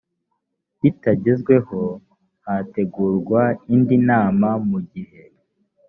bitagezweho 0.81 1.81
hategurwa 2.45 3.41
indi 3.73 3.97
nama 4.09 4.49
mu 4.69 4.79
gihe 4.91 5.23